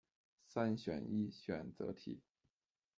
[0.47, 2.23] 三选一选择题。